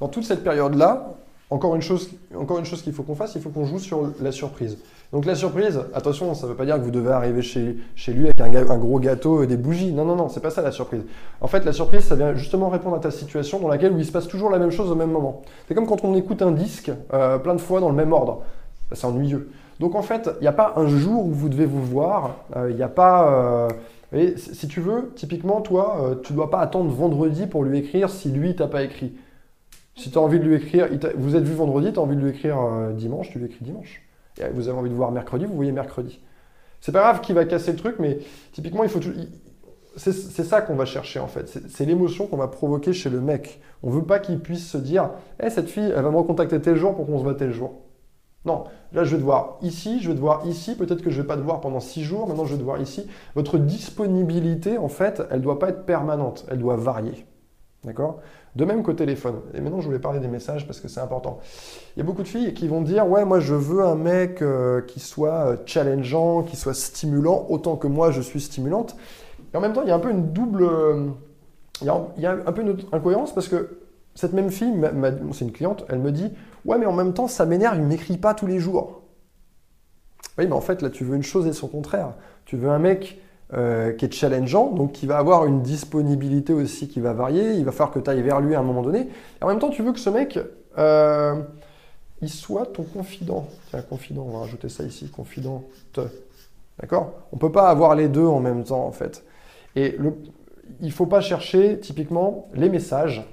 [0.00, 1.14] dans toute cette période-là,
[1.50, 4.10] encore une chose, encore une chose qu'il faut qu'on fasse, il faut qu'on joue sur
[4.20, 4.78] la surprise.
[5.12, 7.76] Donc la surprise, attention, ça ne veut pas dire que vous devez arriver chez,
[8.08, 9.92] lui avec un, gros gâteau et des bougies.
[9.92, 11.02] Non, non, non, c'est pas ça la surprise.
[11.40, 14.04] En fait, la surprise, ça vient justement répondre à ta situation dans laquelle où il
[14.04, 15.42] se passe toujours la même chose au même moment.
[15.68, 18.42] C'est comme quand on écoute un disque euh, plein de fois dans le même ordre.
[18.92, 19.50] C'est ennuyeux.
[19.80, 22.36] Donc en fait, il n'y a pas un jour où vous devez vous voir.
[22.56, 23.68] Euh, Il n'y a pas.
[24.14, 27.78] Euh, si tu veux, typiquement, toi, euh, tu ne dois pas attendre vendredi pour lui
[27.78, 29.12] écrire si lui t'a pas écrit.
[29.96, 32.20] Si tu as envie de lui écrire, vous êtes vu vendredi, tu as envie de
[32.20, 34.02] lui écrire euh, dimanche, tu lui écris dimanche.
[34.40, 36.20] Et vous avez envie de voir mercredi, vous voyez mercredi.
[36.80, 38.18] C'est pas grave qui va casser le truc, mais
[38.52, 39.00] typiquement, il faut
[39.96, 41.60] c'est ça qu'on va chercher en fait.
[41.68, 43.60] C'est l'émotion qu'on va provoquer chez le mec.
[43.82, 46.76] On veut pas qu'il puisse se dire hey, cette fille, elle va me recontacter tel
[46.76, 47.80] jour pour qu'on se voit tel jour.
[48.44, 51.22] Non, là je vais te voir ici, je vais te voir ici, peut-être que je
[51.22, 53.06] vais pas te voir pendant six jours, maintenant je vais te voir ici.
[53.34, 57.24] Votre disponibilité, en fait, elle doit pas être permanente, elle doit varier.
[57.84, 58.20] D'accord?
[58.56, 59.40] De même qu'au téléphone.
[59.52, 61.38] Et maintenant, je voulais parler des messages parce que c'est important.
[61.96, 64.40] Il y a beaucoup de filles qui vont dire Ouais, moi, je veux un mec
[64.42, 68.96] euh, qui soit euh, challengeant, qui soit stimulant, autant que moi, je suis stimulante.
[69.52, 70.62] Et en même temps, il y a un peu une double.
[70.62, 71.06] euh,
[71.80, 73.78] Il y a, il y a un peu une incohérence parce que
[74.14, 74.72] cette même fille,
[75.32, 76.30] c'est une cliente, elle me dit
[76.64, 79.02] Ouais, mais en même temps, ça m'énerve, il m'écrit pas tous les jours.
[80.38, 82.14] Oui, mais en fait, là, tu veux une chose et son contraire.
[82.44, 83.20] Tu veux un mec
[83.56, 87.52] euh, qui est challengeant, donc qui va avoir une disponibilité aussi qui va varier.
[87.52, 89.08] Il va falloir que tu ailles vers lui à un moment donné.
[89.40, 90.38] En même temps, tu veux que ce mec,
[90.76, 91.40] euh,
[92.20, 93.46] il soit ton confident.
[93.70, 95.64] Tiens, confident, on va rajouter ça ici, confidente.
[96.80, 97.12] D'accord?
[97.32, 99.24] On ne peut pas avoir les deux en même temps, en fait.
[99.76, 99.98] Et
[100.80, 103.24] il ne faut pas chercher, typiquement, les messages.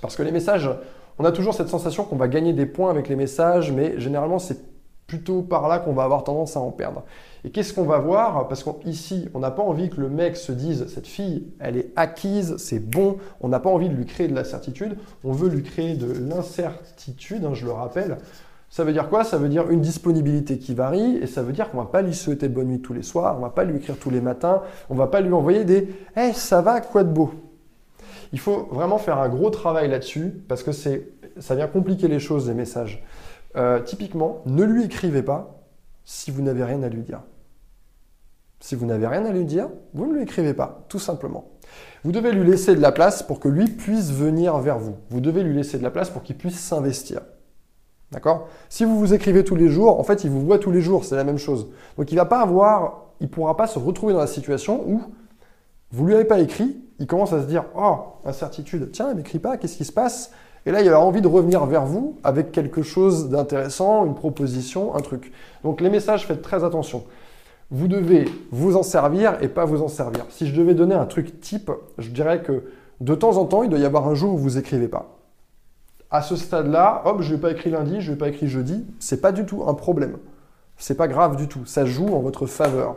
[0.00, 0.70] Parce que les messages,
[1.18, 4.38] on a toujours cette sensation qu'on va gagner des points avec les messages, mais généralement,
[4.38, 4.73] c'est
[5.06, 7.04] plutôt par là qu'on va avoir tendance à en perdre.
[7.44, 8.48] Et qu'est-ce qu'on va voir?
[8.48, 11.92] Parce qu'ici, on n'a pas envie que le mec se dise cette fille, elle est
[11.94, 13.18] acquise, c'est bon.
[13.40, 14.96] On n'a pas envie de lui créer de la certitude.
[15.22, 18.16] On veut lui créer de l'incertitude, hein, je le rappelle.
[18.70, 19.24] Ça veut dire quoi?
[19.24, 22.14] Ça veut dire une disponibilité qui varie et ça veut dire qu'on va pas lui
[22.14, 24.94] souhaiter bonne nuit tous les soirs, on va pas lui écrire tous les matins, on
[24.94, 27.30] va pas lui envoyer des "Eh, ça va, quoi de beau?
[28.32, 32.48] Il faut vraiment faire un gros travail là-dessus parce que ça vient compliquer les choses
[32.48, 33.04] les messages.
[33.56, 35.62] Euh, typiquement, ne lui écrivez pas
[36.04, 37.22] si vous n'avez rien à lui dire.
[38.60, 41.50] Si vous n'avez rien à lui dire, vous ne lui écrivez pas, tout simplement.
[42.02, 44.96] Vous devez lui laisser de la place pour que lui puisse venir vers vous.
[45.10, 47.20] Vous devez lui laisser de la place pour qu'il puisse s'investir.
[48.12, 48.48] D'accord?
[48.68, 51.04] Si vous vous écrivez tous les jours, en fait, il vous voit tous les jours,
[51.04, 51.68] c'est la même chose.
[51.98, 55.02] Donc il va pas avoir, il pourra pas se retrouver dans la situation où
[55.90, 59.38] vous lui avez pas écrit, il commence à se dire "Oh, incertitude, tiens, il m'écrit
[59.38, 60.30] pas, qu'est-ce qui se passe?
[60.66, 64.94] Et là, il a envie de revenir vers vous avec quelque chose d'intéressant, une proposition,
[64.94, 65.32] un truc.
[65.62, 67.04] Donc les messages, faites très attention.
[67.70, 70.24] Vous devez vous en servir et pas vous en servir.
[70.30, 72.64] Si je devais donner un truc type, je dirais que
[73.00, 75.18] de temps en temps, il doit y avoir un jour où vous écrivez pas.
[76.10, 79.20] À ce stade-là, hop, je vais pas écrit lundi, je vais pas écrit jeudi, c'est
[79.20, 80.18] pas du tout un problème.
[80.76, 81.66] C'est pas grave du tout.
[81.66, 82.96] Ça joue en votre faveur.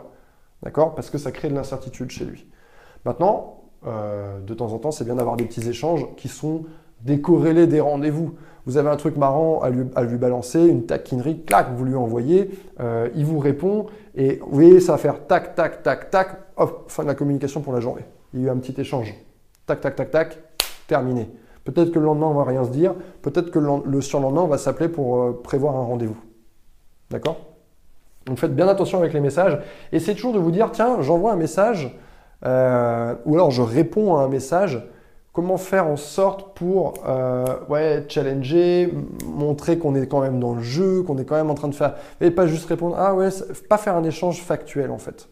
[0.62, 0.94] D'accord?
[0.94, 2.46] Parce que ça crée de l'incertitude chez lui.
[3.04, 6.64] Maintenant, euh, de temps en temps, c'est bien d'avoir des petits échanges qui sont
[7.02, 8.34] décorrélés des rendez-vous.
[8.66, 12.50] Vous avez un truc marrant à lui, balancer, une taquinerie, clac, vous lui envoyez,
[12.80, 16.84] euh, il vous répond, et vous voyez, ça va faire tac, tac, tac, tac, hop,
[16.88, 18.04] fin de la communication pour la journée.
[18.34, 19.14] Il y a eu un petit échange.
[19.66, 20.38] Tac, tac, tac, tac,
[20.86, 21.30] terminé.
[21.64, 24.48] Peut-être que le lendemain, on va rien se dire, peut-être que le, le surlendemain, on
[24.48, 26.18] va s'appeler pour euh, prévoir un rendez-vous.
[27.10, 27.38] D'accord?
[28.26, 29.58] Donc faites bien attention avec les messages.
[29.92, 31.96] Essayez toujours de vous dire, tiens, j'envoie un message,
[32.44, 34.86] euh, ou alors je réponds à un message.
[35.38, 38.92] Comment faire en sorte pour euh, ouais, challenger,
[39.24, 41.76] montrer qu'on est quand même dans le jeu, qu'on est quand même en train de
[41.76, 41.94] faire.
[42.20, 43.28] Et pas juste répondre, ah ouais,
[43.68, 45.28] pas faire un échange factuel en fait.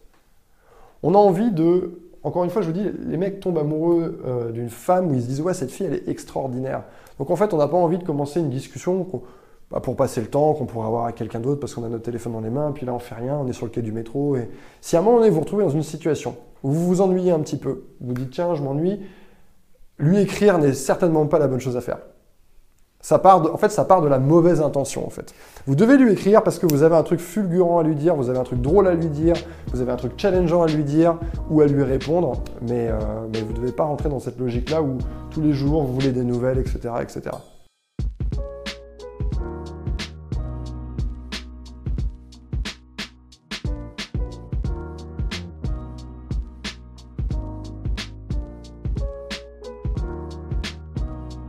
[1.03, 1.99] On a envie de.
[2.23, 5.23] Encore une fois, je vous dis, les mecs tombent amoureux euh, d'une femme où ils
[5.23, 6.83] se disent, ouais, cette fille, elle est extraordinaire.
[7.19, 9.05] Donc en fait, on n'a pas envie de commencer une discussion
[9.69, 12.03] bah, pour passer le temps qu'on pourrait avoir avec quelqu'un d'autre parce qu'on a notre
[12.03, 13.91] téléphone dans les mains, puis là on fait rien, on est sur le quai du
[13.91, 14.37] métro.
[14.37, 17.01] Et si à un moment donné vous vous retrouvez dans une situation où vous vous
[17.01, 19.01] ennuyez un petit peu, vous dites tiens je m'ennuie,
[19.99, 21.99] lui écrire n'est certainement pas la bonne chose à faire.
[22.99, 25.33] Ça part en fait, ça part de la mauvaise intention en fait.
[25.65, 28.29] Vous devez lui écrire parce que vous avez un truc fulgurant à lui dire, vous
[28.29, 29.35] avez un truc drôle à lui dire,
[29.71, 31.17] vous avez un truc challengeant à lui dire
[31.49, 32.97] ou à lui répondre, mais, euh,
[33.31, 34.97] mais vous ne devez pas rentrer dans cette logique-là où
[35.29, 37.35] tous les jours vous voulez des nouvelles, etc., etc.